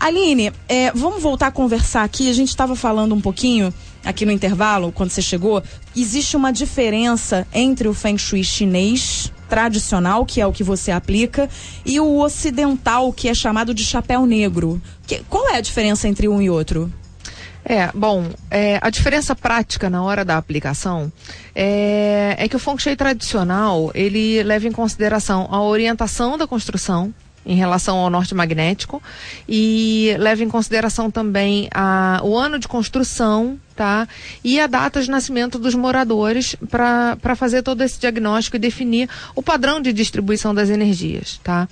Aline, 0.00 0.52
é, 0.68 0.92
vamos 0.92 1.22
voltar 1.22 1.48
a 1.48 1.50
conversar 1.50 2.04
aqui. 2.04 2.30
A 2.30 2.32
gente 2.32 2.48
estava 2.48 2.76
falando 2.76 3.14
um 3.14 3.20
pouquinho 3.20 3.74
aqui 4.04 4.24
no 4.24 4.32
intervalo, 4.32 4.92
quando 4.92 5.10
você 5.10 5.20
chegou. 5.20 5.62
Existe 5.96 6.36
uma 6.36 6.52
diferença 6.52 7.46
entre 7.52 7.88
o 7.88 7.94
Feng 7.94 8.16
Shui 8.16 8.44
chinês 8.44 9.32
tradicional, 9.48 10.24
que 10.24 10.40
é 10.40 10.46
o 10.46 10.52
que 10.52 10.62
você 10.62 10.92
aplica, 10.92 11.48
e 11.84 11.98
o 11.98 12.18
ocidental, 12.18 13.12
que 13.12 13.28
é 13.28 13.34
chamado 13.34 13.74
de 13.74 13.84
chapéu 13.84 14.24
negro. 14.24 14.80
Que, 15.06 15.22
qual 15.28 15.48
é 15.48 15.56
a 15.56 15.60
diferença 15.60 16.06
entre 16.06 16.28
um 16.28 16.40
e 16.40 16.48
outro? 16.48 16.92
É, 17.64 17.90
bom, 17.92 18.24
é, 18.50 18.78
a 18.80 18.88
diferença 18.88 19.34
prática 19.34 19.90
na 19.90 20.02
hora 20.02 20.24
da 20.24 20.38
aplicação 20.38 21.12
é, 21.54 22.36
é 22.38 22.48
que 22.48 22.56
o 22.56 22.58
Feng 22.58 22.78
Shui 22.78 22.94
tradicional, 22.96 23.90
ele 23.94 24.42
leva 24.42 24.68
em 24.68 24.72
consideração 24.72 25.48
a 25.50 25.60
orientação 25.60 26.38
da 26.38 26.46
construção, 26.46 27.12
em 27.48 27.56
relação 27.56 27.96
ao 27.96 28.10
norte 28.10 28.34
magnético. 28.34 29.02
E 29.48 30.14
leva 30.18 30.44
em 30.44 30.48
consideração 30.48 31.10
também 31.10 31.68
a, 31.74 32.20
o 32.22 32.36
ano 32.36 32.58
de 32.58 32.68
construção 32.68 33.58
tá? 33.78 34.08
E 34.42 34.58
a 34.58 34.66
data 34.66 35.00
de 35.00 35.08
nascimento 35.08 35.56
dos 35.56 35.72
moradores 35.72 36.56
para 36.68 37.36
fazer 37.36 37.62
todo 37.62 37.80
esse 37.84 37.96
diagnóstico 38.00 38.56
e 38.56 38.58
definir 38.58 39.08
o 39.36 39.40
padrão 39.40 39.80
de 39.80 39.92
distribuição 39.92 40.52
das 40.52 40.68
energias, 40.68 41.40
tá? 41.44 41.68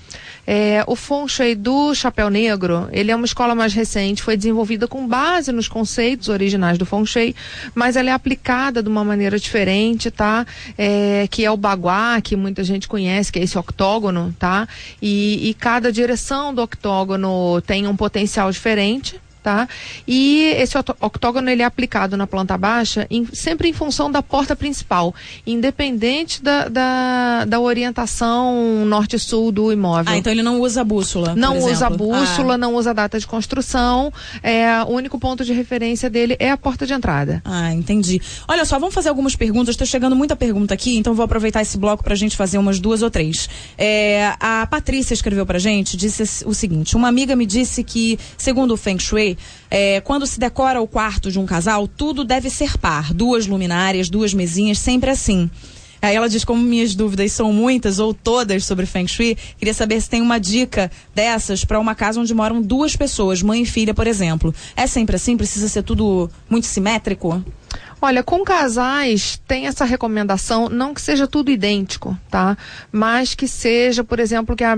É, 0.46 0.84
o 0.86 0.94
Feng 0.94 1.26
Shui 1.26 1.56
do 1.56 1.92
Chapéu 1.96 2.30
Negro, 2.30 2.88
ele 2.92 3.10
é 3.10 3.16
uma 3.16 3.26
escola 3.26 3.56
mais 3.56 3.74
recente, 3.74 4.22
foi 4.22 4.36
desenvolvida 4.36 4.86
com 4.86 5.04
base 5.04 5.50
nos 5.50 5.66
conceitos 5.66 6.28
originais 6.28 6.78
do 6.78 6.86
Feng 6.86 7.04
Shui, 7.04 7.34
mas 7.74 7.96
ela 7.96 8.10
é 8.10 8.12
aplicada 8.12 8.84
de 8.84 8.88
uma 8.88 9.02
maneira 9.02 9.36
diferente, 9.36 10.08
tá? 10.08 10.46
É, 10.78 11.26
que 11.28 11.44
é 11.44 11.50
o 11.50 11.56
Bagua, 11.56 12.20
que 12.22 12.36
muita 12.36 12.62
gente 12.62 12.86
conhece, 12.86 13.32
que 13.32 13.40
é 13.40 13.42
esse 13.42 13.58
octógono, 13.58 14.32
tá? 14.38 14.68
E, 15.02 15.48
e 15.50 15.54
cada 15.54 15.90
direção 15.90 16.54
do 16.54 16.62
octógono 16.62 17.60
tem 17.62 17.88
um 17.88 17.96
potencial 17.96 18.48
diferente, 18.52 19.20
tá? 19.46 19.68
E 20.08 20.54
esse 20.56 20.76
octógono 21.00 21.48
ele 21.48 21.62
é 21.62 21.64
aplicado 21.64 22.16
na 22.16 22.26
planta 22.26 22.58
baixa 22.58 23.06
em, 23.08 23.24
sempre 23.32 23.68
em 23.68 23.72
função 23.72 24.10
da 24.10 24.20
porta 24.20 24.56
principal, 24.56 25.14
independente 25.46 26.42
da, 26.42 26.66
da, 26.66 27.44
da 27.44 27.60
orientação 27.60 28.84
norte-sul 28.84 29.52
do 29.52 29.70
imóvel. 29.70 30.12
Ah, 30.12 30.18
então 30.18 30.32
ele 30.32 30.42
não 30.42 30.60
usa 30.60 30.82
bússola. 30.82 31.36
Não 31.36 31.60
usa 31.60 31.88
bússola, 31.88 32.54
ah. 32.54 32.58
não 32.58 32.74
usa 32.74 32.92
data 32.92 33.20
de 33.20 33.26
construção. 33.26 34.12
É, 34.42 34.82
o 34.82 34.90
único 34.90 35.16
ponto 35.16 35.44
de 35.44 35.52
referência 35.52 36.10
dele 36.10 36.34
é 36.40 36.50
a 36.50 36.56
porta 36.56 36.84
de 36.84 36.92
entrada. 36.92 37.40
Ah, 37.44 37.72
entendi. 37.72 38.20
Olha 38.48 38.64
só, 38.64 38.80
vamos 38.80 38.96
fazer 38.96 39.10
algumas 39.10 39.36
perguntas. 39.36 39.74
Estou 39.74 39.86
chegando 39.86 40.16
muita 40.16 40.34
pergunta 40.34 40.74
aqui, 40.74 40.96
então 40.96 41.14
vou 41.14 41.24
aproveitar 41.24 41.62
esse 41.62 41.78
bloco 41.78 42.02
para 42.02 42.14
a 42.14 42.16
gente 42.16 42.36
fazer 42.36 42.58
umas 42.58 42.80
duas 42.80 43.00
ou 43.00 43.10
três. 43.12 43.48
É, 43.78 44.34
a 44.40 44.66
Patrícia 44.66 45.14
escreveu 45.14 45.46
para 45.46 45.60
gente, 45.60 45.96
disse 45.96 46.44
o 46.44 46.52
seguinte: 46.52 46.96
uma 46.96 47.06
amiga 47.06 47.36
me 47.36 47.46
disse 47.46 47.84
que, 47.84 48.18
segundo 48.36 48.72
o 48.72 48.76
Feng 48.76 48.98
Shui, 48.98 49.35
é, 49.70 50.00
quando 50.00 50.26
se 50.26 50.38
decora 50.38 50.80
o 50.80 50.86
quarto 50.86 51.30
de 51.30 51.38
um 51.38 51.46
casal, 51.46 51.86
tudo 51.88 52.24
deve 52.24 52.50
ser 52.50 52.78
par. 52.78 53.12
Duas 53.12 53.46
luminárias, 53.46 54.08
duas 54.08 54.32
mesinhas, 54.34 54.78
sempre 54.78 55.10
assim. 55.10 55.50
Aí 56.00 56.14
ela 56.14 56.28
diz 56.28 56.44
como 56.44 56.62
minhas 56.62 56.94
dúvidas 56.94 57.32
são 57.32 57.52
muitas 57.52 57.98
ou 57.98 58.12
todas 58.12 58.64
sobre 58.64 58.86
Feng 58.86 59.08
Shui, 59.08 59.36
queria 59.58 59.74
saber 59.74 60.00
se 60.00 60.08
tem 60.08 60.20
uma 60.20 60.38
dica 60.38 60.90
dessas 61.14 61.64
para 61.64 61.80
uma 61.80 61.94
casa 61.94 62.20
onde 62.20 62.34
moram 62.34 62.60
duas 62.60 62.94
pessoas, 62.94 63.42
mãe 63.42 63.62
e 63.62 63.66
filha, 63.66 63.94
por 63.94 64.06
exemplo. 64.06 64.54
É 64.76 64.86
sempre 64.86 65.16
assim? 65.16 65.36
Precisa 65.36 65.68
ser 65.68 65.82
tudo 65.82 66.30
muito 66.48 66.66
simétrico? 66.66 67.42
Olha, 68.00 68.22
com 68.22 68.44
casais 68.44 69.40
tem 69.48 69.66
essa 69.66 69.84
recomendação, 69.84 70.68
não 70.68 70.92
que 70.92 71.00
seja 71.00 71.26
tudo 71.26 71.50
idêntico, 71.50 72.16
tá? 72.30 72.56
Mas 72.92 73.34
que 73.34 73.48
seja, 73.48 74.04
por 74.04 74.20
exemplo, 74.20 74.54
que 74.54 74.62
a, 74.62 74.76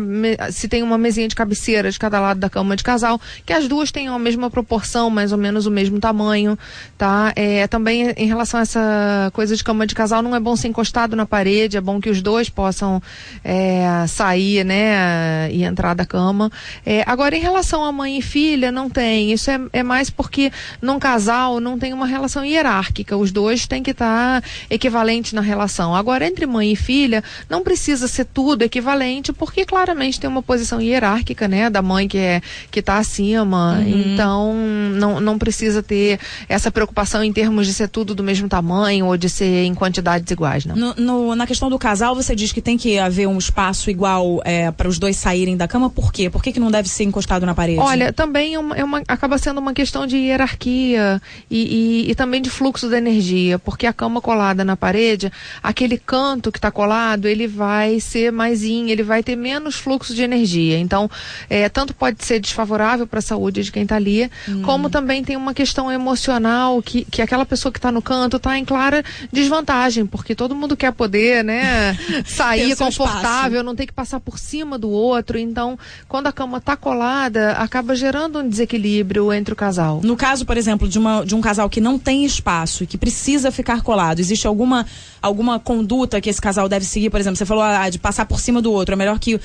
se 0.52 0.68
tem 0.68 0.84
uma 0.84 0.96
mesinha 0.96 1.26
de 1.26 1.34
cabeceira 1.34 1.90
de 1.90 1.98
cada 1.98 2.20
lado 2.20 2.38
da 2.38 2.48
cama 2.48 2.76
de 2.76 2.84
casal, 2.84 3.20
que 3.44 3.52
as 3.52 3.66
duas 3.66 3.90
tenham 3.90 4.14
a 4.14 4.18
mesma 4.20 4.48
proporção, 4.48 5.10
mais 5.10 5.32
ou 5.32 5.38
menos 5.38 5.66
o 5.66 5.70
mesmo 5.70 5.98
tamanho, 5.98 6.56
tá? 6.96 7.32
É, 7.34 7.66
também 7.66 8.14
em 8.16 8.26
relação 8.26 8.60
a 8.60 8.62
essa 8.62 9.30
coisa 9.34 9.56
de 9.56 9.64
cama 9.64 9.84
de 9.84 9.96
casal, 9.96 10.22
não 10.22 10.36
é 10.36 10.40
bom 10.40 10.54
ser 10.54 10.68
encostado 10.68 11.16
na 11.16 11.26
parede, 11.26 11.76
é 11.76 11.80
bom 11.80 12.00
que 12.00 12.10
os 12.10 12.22
dois 12.22 12.48
possam 12.48 13.02
é, 13.42 14.06
sair, 14.06 14.64
né, 14.64 15.50
e 15.50 15.64
entrar 15.64 15.94
da 15.94 16.06
cama. 16.06 16.52
É, 16.86 17.02
agora, 17.04 17.36
em 17.36 17.40
relação 17.40 17.84
a 17.84 17.90
mãe 17.90 18.18
e 18.18 18.22
filha, 18.22 18.70
não 18.70 18.88
tem. 18.88 19.32
Isso 19.32 19.50
é, 19.50 19.60
é 19.72 19.82
mais 19.82 20.08
porque 20.08 20.52
num 20.80 21.00
casal 21.00 21.58
não 21.58 21.76
tem 21.76 21.92
uma 21.92 22.06
relação 22.06 22.44
hierárquica 22.44 23.07
os 23.14 23.32
dois 23.32 23.66
têm 23.66 23.82
que 23.82 23.90
estar 23.90 24.42
tá 24.42 24.48
equivalentes 24.70 25.32
na 25.32 25.40
relação. 25.40 25.94
Agora, 25.94 26.26
entre 26.26 26.46
mãe 26.46 26.72
e 26.72 26.76
filha, 26.76 27.22
não 27.48 27.62
precisa 27.62 28.08
ser 28.08 28.24
tudo 28.24 28.62
equivalente, 28.62 29.32
porque 29.32 29.64
claramente 29.64 30.20
tem 30.20 30.28
uma 30.28 30.42
posição 30.42 30.80
hierárquica, 30.80 31.48
né, 31.48 31.70
da 31.70 31.82
mãe 31.82 32.08
que 32.08 32.18
é 32.18 32.40
que 32.70 32.80
está 32.80 32.98
acima. 32.98 33.78
Uhum. 33.78 33.88
Então, 33.88 34.54
não, 34.94 35.20
não 35.20 35.38
precisa 35.38 35.82
ter 35.82 36.18
essa 36.48 36.70
preocupação 36.70 37.22
em 37.22 37.32
termos 37.32 37.66
de 37.66 37.74
ser 37.74 37.88
tudo 37.88 38.14
do 38.14 38.22
mesmo 38.22 38.48
tamanho 38.48 39.06
ou 39.06 39.16
de 39.16 39.28
ser 39.28 39.64
em 39.64 39.74
quantidades 39.74 40.30
iguais, 40.30 40.64
não. 40.64 40.76
No, 40.76 40.94
no, 40.94 41.34
na 41.34 41.46
questão 41.46 41.68
do 41.70 41.78
casal, 41.78 42.14
você 42.14 42.34
diz 42.34 42.52
que 42.52 42.60
tem 42.60 42.76
que 42.76 42.98
haver 42.98 43.26
um 43.26 43.38
espaço 43.38 43.90
igual 43.90 44.40
é, 44.44 44.70
para 44.70 44.88
os 44.88 44.98
dois 44.98 45.16
saírem 45.16 45.56
da 45.56 45.68
cama. 45.68 45.90
Por 45.90 46.12
quê? 46.12 46.30
Por 46.30 46.42
que, 46.42 46.52
que 46.52 46.60
não 46.60 46.70
deve 46.70 46.88
ser 46.88 47.04
encostado 47.04 47.44
na 47.46 47.54
parede? 47.54 47.80
Olha, 47.80 48.12
também 48.12 48.54
é 48.54 48.58
uma, 48.58 48.76
é 48.76 48.84
uma 48.84 49.02
acaba 49.08 49.38
sendo 49.38 49.58
uma 49.58 49.72
questão 49.72 50.06
de 50.06 50.16
hierarquia 50.16 51.20
e, 51.50 52.04
e, 52.06 52.10
e 52.10 52.14
também 52.14 52.42
de 52.42 52.50
fluxo 52.50 52.88
da 52.88 52.97
energia, 52.98 53.58
porque 53.58 53.86
a 53.86 53.92
cama 53.92 54.20
colada 54.20 54.64
na 54.64 54.76
parede, 54.76 55.32
aquele 55.62 55.98
canto 55.98 56.52
que 56.52 56.58
está 56.58 56.70
colado, 56.70 57.26
ele 57.26 57.46
vai 57.46 58.00
ser 58.00 58.30
mais 58.32 58.62
in, 58.64 58.90
ele 58.90 59.02
vai 59.02 59.22
ter 59.22 59.36
menos 59.36 59.76
fluxo 59.76 60.14
de 60.14 60.22
energia. 60.22 60.78
Então, 60.78 61.10
é, 61.48 61.68
tanto 61.68 61.94
pode 61.94 62.24
ser 62.24 62.40
desfavorável 62.40 63.06
para 63.06 63.18
a 63.18 63.22
saúde 63.22 63.62
de 63.62 63.72
quem 63.72 63.82
está 63.84 63.96
ali, 63.96 64.30
hum. 64.48 64.62
como 64.62 64.90
também 64.90 65.22
tem 65.24 65.36
uma 65.36 65.54
questão 65.54 65.90
emocional 65.90 66.82
que, 66.82 67.04
que 67.04 67.22
aquela 67.22 67.46
pessoa 67.46 67.72
que 67.72 67.78
está 67.78 67.90
no 67.90 68.02
canto 68.02 68.36
está 68.36 68.58
em 68.58 68.64
clara 68.64 69.02
desvantagem, 69.32 70.06
porque 70.06 70.34
todo 70.34 70.54
mundo 70.54 70.76
quer 70.76 70.92
poder, 70.92 71.44
né, 71.44 71.96
sair 72.26 72.76
confortável, 72.76 73.62
não 73.62 73.74
tem 73.74 73.86
que 73.86 73.92
passar 73.92 74.20
por 74.20 74.38
cima 74.38 74.78
do 74.78 74.90
outro. 74.90 75.38
Então, 75.38 75.78
quando 76.08 76.26
a 76.26 76.32
cama 76.32 76.58
está 76.58 76.76
colada, 76.76 77.52
acaba 77.52 77.94
gerando 77.94 78.38
um 78.38 78.48
desequilíbrio 78.48 79.32
entre 79.32 79.52
o 79.52 79.56
casal. 79.56 80.00
No 80.02 80.16
caso, 80.16 80.44
por 80.44 80.56
exemplo, 80.56 80.88
de, 80.88 80.98
uma, 80.98 81.24
de 81.24 81.34
um 81.34 81.40
casal 81.40 81.68
que 81.68 81.80
não 81.80 81.98
tem 81.98 82.24
espaço 82.24 82.86
que 82.88 82.98
precisa 82.98 83.52
ficar 83.52 83.82
colado? 83.82 84.20
Existe 84.20 84.46
alguma, 84.46 84.86
alguma 85.20 85.60
conduta 85.60 86.20
que 86.20 86.30
esse 86.30 86.40
casal 86.40 86.68
deve 86.68 86.84
seguir? 86.84 87.10
Por 87.10 87.20
exemplo, 87.20 87.36
você 87.36 87.46
falou 87.46 87.62
ah, 87.62 87.88
de 87.88 87.98
passar 87.98 88.26
por 88.26 88.40
cima 88.40 88.62
do 88.62 88.72
outro. 88.72 88.94
É 88.94 88.96
melhor 88.96 89.18
que 89.18 89.36
o, 89.36 89.40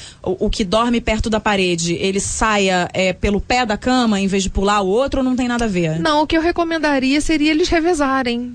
o 0.45 0.49
que 0.49 0.63
dorme 0.63 1.01
perto 1.01 1.29
da 1.29 1.39
parede, 1.39 1.93
ele 1.93 2.19
saia 2.19 2.89
é, 2.93 3.13
pelo 3.13 3.41
pé 3.41 3.65
da 3.65 3.77
cama 3.77 4.19
em 4.19 4.27
vez 4.27 4.43
de 4.43 4.49
pular 4.49 4.81
o 4.81 4.87
outro 4.87 5.19
ou 5.19 5.23
não 5.23 5.35
tem 5.35 5.47
nada 5.47 5.65
a 5.65 5.67
ver? 5.67 5.99
Não, 5.99 6.23
o 6.23 6.27
que 6.27 6.37
eu 6.37 6.41
recomendaria 6.41 7.19
seria 7.21 7.51
eles 7.51 7.69
revezarem. 7.69 8.53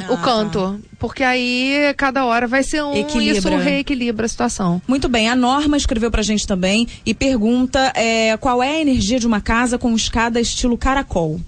Ah, 0.00 0.12
o 0.12 0.18
canto. 0.18 0.58
Tá. 0.58 0.76
Porque 0.98 1.22
aí 1.22 1.94
cada 1.96 2.24
hora 2.24 2.46
vai 2.46 2.62
ser 2.62 2.82
um 2.82 2.94
Equilibra. 2.94 3.38
isso 3.38 3.48
reequilibra 3.56 4.26
a 4.26 4.28
situação. 4.28 4.82
Muito 4.86 5.08
bem, 5.08 5.28
a 5.28 5.36
Norma 5.36 5.76
escreveu 5.76 6.10
pra 6.10 6.22
gente 6.22 6.46
também 6.46 6.86
e 7.06 7.14
pergunta 7.14 7.92
é, 7.94 8.36
qual 8.36 8.62
é 8.62 8.76
a 8.76 8.80
energia 8.80 9.18
de 9.18 9.26
uma 9.26 9.40
casa 9.40 9.78
com 9.78 9.94
escada 9.94 10.40
estilo 10.40 10.76
caracol. 10.76 11.40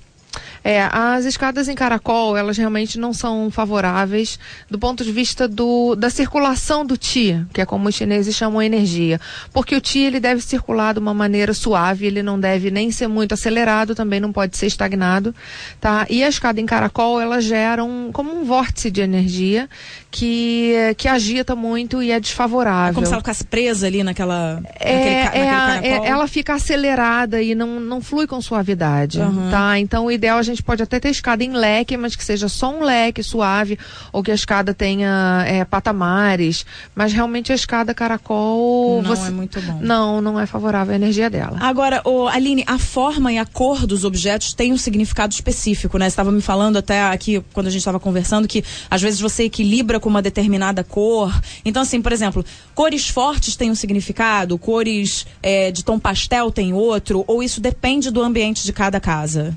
É, 0.70 0.88
as 0.92 1.24
escadas 1.24 1.66
em 1.66 1.74
caracol, 1.74 2.36
elas 2.36 2.56
realmente 2.56 2.96
não 2.96 3.12
são 3.12 3.50
favoráveis 3.50 4.38
do 4.70 4.78
ponto 4.78 5.02
de 5.02 5.10
vista 5.10 5.48
do, 5.48 5.96
da 5.96 6.08
circulação 6.08 6.86
do 6.86 6.96
Ti, 6.96 7.44
que 7.52 7.60
é 7.60 7.66
como 7.66 7.88
os 7.88 7.94
chineses 7.96 8.36
chamam 8.36 8.60
a 8.60 8.64
energia. 8.64 9.20
Porque 9.52 9.74
o 9.74 9.80
Ti, 9.80 9.98
ele 9.98 10.20
deve 10.20 10.40
circular 10.40 10.94
de 10.94 11.00
uma 11.00 11.12
maneira 11.12 11.52
suave, 11.52 12.06
ele 12.06 12.22
não 12.22 12.38
deve 12.38 12.70
nem 12.70 12.92
ser 12.92 13.08
muito 13.08 13.34
acelerado, 13.34 13.96
também 13.96 14.20
não 14.20 14.32
pode 14.32 14.56
ser 14.56 14.66
estagnado, 14.66 15.34
tá? 15.80 16.06
E 16.08 16.22
a 16.22 16.28
escada 16.28 16.60
em 16.60 16.66
caracol, 16.66 17.20
ela 17.20 17.40
gera 17.40 17.82
um, 17.82 18.12
como 18.12 18.32
um 18.32 18.44
vórtice 18.44 18.92
de 18.92 19.00
energia 19.00 19.68
que, 20.08 20.94
que 20.96 21.08
agita 21.08 21.56
muito 21.56 22.00
e 22.00 22.12
é 22.12 22.20
desfavorável. 22.20 22.92
É 22.92 22.94
como 22.94 23.06
se 23.06 23.12
ela 23.12 23.22
ficasse 23.22 23.42
presa 23.44 23.88
ali 23.88 24.04
naquela. 24.04 24.62
É, 24.78 25.24
naquele, 25.24 25.44
é, 25.44 25.79
é 25.79 25.79
ela 26.10 26.26
fica 26.26 26.54
acelerada 26.54 27.42
e 27.42 27.54
não, 27.54 27.80
não 27.80 28.00
flui 28.00 28.26
com 28.26 28.40
suavidade. 28.40 29.20
Uhum. 29.20 29.50
Tá? 29.50 29.78
Então 29.78 30.06
o 30.06 30.12
ideal 30.12 30.38
a 30.38 30.42
gente 30.42 30.62
pode 30.62 30.82
até 30.82 30.98
ter 30.98 31.10
escada 31.10 31.44
em 31.44 31.52
leque, 31.52 31.96
mas 31.96 32.16
que 32.16 32.24
seja 32.24 32.48
só 32.48 32.74
um 32.74 32.82
leque 32.82 33.22
suave, 33.22 33.78
ou 34.12 34.22
que 34.22 34.30
a 34.30 34.34
escada 34.34 34.74
tenha 34.74 35.44
é, 35.46 35.64
patamares. 35.64 36.66
Mas 36.94 37.12
realmente 37.12 37.52
a 37.52 37.54
escada 37.54 37.94
caracol. 37.94 39.02
Não 39.02 39.14
você... 39.14 39.28
é 39.28 39.30
muito 39.30 39.60
bom. 39.60 39.78
Não, 39.80 40.20
não 40.20 40.40
é 40.40 40.46
favorável 40.46 40.92
à 40.92 40.96
energia 40.96 41.30
dela. 41.30 41.58
Agora, 41.60 42.02
oh, 42.04 42.26
Aline, 42.26 42.64
a 42.66 42.78
forma 42.78 43.32
e 43.32 43.38
a 43.38 43.46
cor 43.46 43.86
dos 43.86 44.04
objetos 44.04 44.52
tem 44.52 44.72
um 44.72 44.76
significado 44.76 45.32
específico, 45.32 45.98
né? 45.98 46.06
Você 46.06 46.14
estava 46.14 46.32
me 46.32 46.40
falando 46.40 46.76
até 46.76 47.02
aqui, 47.04 47.42
quando 47.52 47.68
a 47.68 47.70
gente 47.70 47.80
estava 47.80 48.00
conversando, 48.00 48.48
que 48.48 48.64
às 48.90 49.00
vezes 49.00 49.20
você 49.20 49.44
equilibra 49.44 50.00
com 50.00 50.08
uma 50.08 50.22
determinada 50.22 50.82
cor. 50.82 51.32
Então, 51.64 51.82
assim, 51.82 52.02
por 52.02 52.12
exemplo, 52.12 52.44
cores 52.74 53.08
fortes 53.08 53.54
têm 53.54 53.70
um 53.70 53.74
significado, 53.74 54.58
cores 54.58 55.26
é, 55.42 55.70
de 55.70 55.84
tom 55.84 55.99
pastel 56.00 56.50
têm 56.50 56.72
outro, 56.72 57.24
ou 57.26 57.42
isso 57.42 57.60
depende 57.60 58.10
do 58.10 58.22
ambiente 58.22 58.64
de 58.64 58.72
cada 58.72 58.98
casa? 58.98 59.56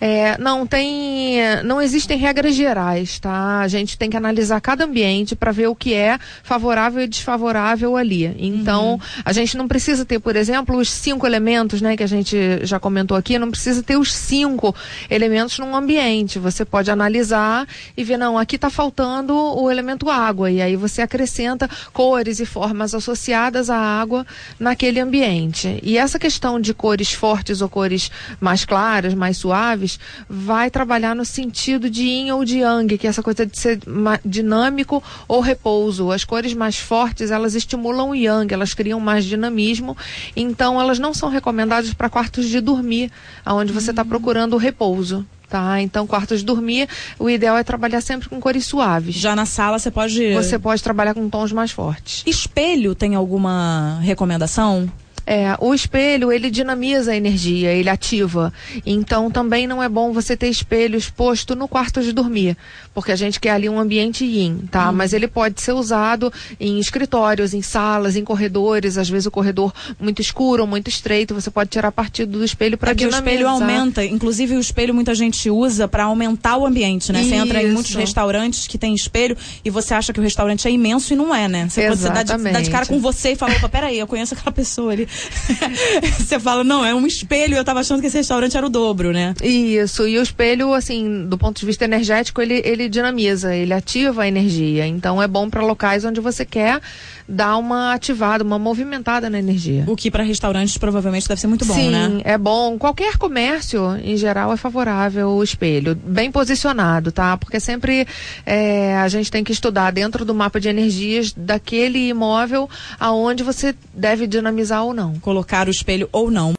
É, 0.00 0.36
não 0.38 0.66
tem, 0.66 1.38
não 1.64 1.80
existem 1.80 2.18
regras 2.18 2.54
gerais, 2.54 3.18
tá? 3.18 3.60
A 3.60 3.68
gente 3.68 3.96
tem 3.96 4.10
que 4.10 4.16
analisar 4.16 4.60
cada 4.60 4.84
ambiente 4.84 5.34
para 5.34 5.52
ver 5.52 5.68
o 5.68 5.74
que 5.74 5.94
é 5.94 6.18
favorável 6.42 7.02
e 7.02 7.08
desfavorável 7.08 7.96
ali. 7.96 8.34
Então, 8.38 8.92
uhum. 8.92 9.00
a 9.24 9.32
gente 9.32 9.56
não 9.56 9.66
precisa 9.66 10.04
ter, 10.04 10.18
por 10.18 10.36
exemplo, 10.36 10.76
os 10.76 10.90
cinco 10.90 11.26
elementos, 11.26 11.80
né, 11.80 11.96
que 11.96 12.02
a 12.02 12.06
gente 12.06 12.36
já 12.62 12.78
comentou 12.78 13.16
aqui, 13.16 13.38
não 13.38 13.50
precisa 13.50 13.82
ter 13.82 13.96
os 13.96 14.12
cinco 14.12 14.74
elementos 15.08 15.58
num 15.58 15.74
ambiente. 15.74 16.38
Você 16.38 16.64
pode 16.64 16.90
analisar 16.90 17.66
e 17.96 18.04
ver, 18.04 18.18
não, 18.18 18.38
aqui 18.38 18.56
está 18.56 18.68
faltando 18.68 19.34
o 19.34 19.70
elemento 19.70 20.10
água 20.10 20.50
e 20.50 20.60
aí 20.60 20.76
você 20.76 21.00
acrescenta 21.00 21.70
cores 21.92 22.38
e 22.38 22.44
formas 22.44 22.94
associadas 22.94 23.70
à 23.70 23.78
água 23.78 24.26
naquele 24.60 25.00
ambiente. 25.00 25.80
E 25.82 25.96
essa 25.96 26.18
questão 26.18 26.60
de 26.60 26.74
cores 26.74 27.12
fortes 27.12 27.62
ou 27.62 27.68
cores 27.68 28.10
mais 28.38 28.64
claras, 28.64 29.14
mais 29.14 29.38
suaves 29.38 29.85
vai 30.28 30.70
trabalhar 30.70 31.14
no 31.14 31.24
sentido 31.24 31.88
de 31.88 32.02
yin 32.02 32.30
ou 32.32 32.44
de 32.44 32.58
yang, 32.58 32.98
que 32.98 33.06
é 33.06 33.10
essa 33.10 33.22
coisa 33.22 33.46
de 33.46 33.58
ser 33.58 33.80
dinâmico 34.24 35.02
ou 35.28 35.40
repouso. 35.40 36.10
As 36.10 36.24
cores 36.24 36.54
mais 36.54 36.76
fortes, 36.78 37.30
elas 37.30 37.54
estimulam 37.54 38.10
o 38.10 38.14
yang, 38.14 38.52
elas 38.52 38.74
criam 38.74 39.00
mais 39.00 39.24
dinamismo, 39.24 39.96
então 40.34 40.80
elas 40.80 40.98
não 40.98 41.14
são 41.14 41.28
recomendadas 41.28 41.92
para 41.94 42.10
quartos 42.10 42.48
de 42.48 42.60
dormir, 42.60 43.10
onde 43.46 43.72
você 43.72 43.90
está 43.90 44.04
procurando 44.04 44.54
o 44.54 44.58
repouso. 44.58 45.24
Tá, 45.48 45.80
então 45.80 46.08
quartos 46.08 46.40
de 46.40 46.44
dormir, 46.44 46.88
o 47.20 47.30
ideal 47.30 47.56
é 47.56 47.62
trabalhar 47.62 48.00
sempre 48.00 48.28
com 48.28 48.40
cores 48.40 48.66
suaves. 48.66 49.14
Já 49.14 49.36
na 49.36 49.46
sala 49.46 49.78
você 49.78 49.92
pode. 49.92 50.34
Você 50.34 50.58
pode 50.58 50.82
trabalhar 50.82 51.14
com 51.14 51.28
tons 51.30 51.52
mais 51.52 51.70
fortes. 51.70 52.24
Espelho 52.26 52.96
tem 52.96 53.14
alguma 53.14 54.00
recomendação? 54.02 54.90
É, 55.26 55.56
o 55.58 55.74
espelho, 55.74 56.30
ele 56.30 56.50
dinamiza 56.50 57.12
a 57.12 57.16
energia, 57.16 57.72
ele 57.72 57.88
ativa. 57.88 58.52
Então 58.84 59.30
também 59.30 59.66
não 59.66 59.82
é 59.82 59.88
bom 59.88 60.12
você 60.12 60.36
ter 60.36 60.48
espelho 60.48 60.96
exposto 60.96 61.56
no 61.56 61.66
quarto 61.66 62.02
de 62.02 62.12
dormir, 62.12 62.56
porque 62.94 63.10
a 63.10 63.16
gente 63.16 63.40
quer 63.40 63.50
ali 63.50 63.68
um 63.68 63.80
ambiente 63.80 64.24
yin, 64.24 64.68
tá? 64.70 64.90
Hum. 64.90 64.92
Mas 64.92 65.12
ele 65.12 65.26
pode 65.26 65.60
ser 65.60 65.72
usado 65.72 66.32
em 66.60 66.78
escritórios, 66.78 67.54
em 67.54 67.62
salas, 67.62 68.14
em 68.14 68.24
corredores, 68.24 68.96
às 68.96 69.08
vezes 69.08 69.26
o 69.26 69.30
corredor 69.30 69.72
muito 69.98 70.22
escuro 70.22 70.66
muito 70.66 70.88
estreito, 70.88 71.34
você 71.34 71.50
pode 71.50 71.70
tirar 71.70 71.90
partido 71.90 72.38
do 72.38 72.44
espelho 72.44 72.76
para 72.76 72.90
é 72.90 72.94
dinamizar. 72.94 73.24
o 73.24 73.28
espelho 73.28 73.48
aumenta, 73.48 74.04
inclusive 74.04 74.56
o 74.56 74.60
espelho 74.60 74.94
muita 74.94 75.14
gente 75.14 75.50
usa 75.50 75.88
para 75.88 76.04
aumentar 76.04 76.56
o 76.56 76.66
ambiente, 76.66 77.12
né? 77.12 77.20
Isso. 77.20 77.30
Você 77.30 77.34
entra 77.36 77.62
em 77.62 77.72
muitos 77.72 77.94
restaurantes 77.94 78.66
que 78.66 78.76
tem 78.76 78.94
espelho 78.94 79.36
e 79.64 79.70
você 79.70 79.94
acha 79.94 80.12
que 80.12 80.20
o 80.20 80.22
restaurante 80.22 80.68
é 80.68 80.70
imenso 80.70 81.12
e 81.12 81.16
não 81.16 81.34
é, 81.34 81.48
né? 81.48 81.68
Você 81.68 81.82
Exatamente. 81.82 82.28
pode 82.28 82.52
dar 82.52 82.58
de, 82.60 82.64
de 82.64 82.70
cara 82.70 82.86
com 82.86 83.00
você 83.00 83.32
e 83.32 83.36
falar, 83.36 83.56
opa, 83.56 83.68
peraí, 83.68 83.98
eu 83.98 84.06
conheço 84.06 84.34
aquela 84.34 84.52
pessoa 84.52 84.92
ali. 84.92 85.08
você 86.18 86.38
fala, 86.38 86.64
não, 86.64 86.84
é 86.84 86.94
um 86.94 87.06
espelho, 87.06 87.56
eu 87.56 87.64
tava 87.64 87.80
achando 87.80 88.00
que 88.00 88.06
esse 88.06 88.16
restaurante 88.16 88.56
era 88.56 88.66
o 88.66 88.70
dobro, 88.70 89.12
né? 89.12 89.34
Isso, 89.42 90.06
e 90.06 90.18
o 90.18 90.22
espelho, 90.22 90.72
assim, 90.72 91.26
do 91.26 91.38
ponto 91.38 91.58
de 91.58 91.66
vista 91.66 91.84
energético, 91.84 92.40
ele, 92.40 92.62
ele 92.64 92.88
dinamiza, 92.88 93.54
ele 93.54 93.72
ativa 93.72 94.22
a 94.22 94.28
energia. 94.28 94.86
Então 94.86 95.22
é 95.22 95.28
bom 95.28 95.48
para 95.48 95.62
locais 95.62 96.04
onde 96.04 96.20
você 96.20 96.44
quer 96.44 96.80
dar 97.28 97.56
uma 97.56 97.92
ativada, 97.92 98.44
uma 98.44 98.58
movimentada 98.58 99.28
na 99.28 99.38
energia. 99.38 99.84
O 99.86 99.96
que 99.96 100.10
para 100.10 100.22
restaurantes 100.22 100.78
provavelmente 100.78 101.28
deve 101.28 101.40
ser 101.40 101.46
muito 101.46 101.64
bom, 101.64 101.74
Sim, 101.74 101.90
né? 101.90 102.08
Sim, 102.08 102.22
é 102.24 102.38
bom. 102.38 102.78
Qualquer 102.78 103.16
comércio, 103.16 103.96
em 103.96 104.16
geral, 104.16 104.52
é 104.52 104.56
favorável 104.56 105.30
o 105.30 105.42
espelho. 105.42 105.94
Bem 105.94 106.30
posicionado, 106.30 107.10
tá? 107.10 107.36
Porque 107.36 107.58
sempre 107.58 108.06
é, 108.44 108.96
a 108.96 109.08
gente 109.08 109.30
tem 109.30 109.42
que 109.42 109.52
estudar 109.52 109.90
dentro 109.90 110.24
do 110.24 110.34
mapa 110.34 110.60
de 110.60 110.68
energias 110.68 111.32
daquele 111.32 112.08
imóvel 112.08 112.68
aonde 112.98 113.42
você 113.42 113.74
deve 113.92 114.26
dinamizar 114.26 114.84
ou 114.84 114.94
não 115.06 115.20
colocar 115.20 115.68
o 115.68 115.70
espelho 115.70 116.08
ou 116.12 116.30
não. 116.30 116.52